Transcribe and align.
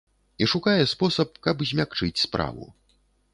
І 0.43 0.45
шукае 0.53 0.81
спосаб, 0.93 1.35
каб 1.49 1.61
змякчыць 1.73 2.23
справу. 2.25 2.69